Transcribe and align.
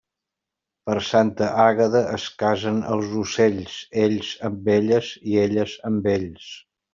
Per 0.89 0.93
Santa 1.07 1.49
Àgueda 1.65 2.01
es 2.15 2.25
casen 2.43 2.79
els 2.95 3.11
ocells, 3.25 3.77
ells 4.07 4.33
amb 4.51 4.73
elles 4.79 5.11
i 5.35 5.39
elles 5.45 5.77
amb 5.93 6.11
ells. 6.17 6.49